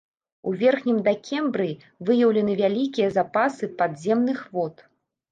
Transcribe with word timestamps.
У 0.51 0.51
верхнім 0.59 1.01
дакембрыі 1.07 1.75
выяўлены 2.09 2.55
вялікія 2.61 3.09
запасы 3.17 3.69
падземных 3.83 4.39
вод. 4.57 4.75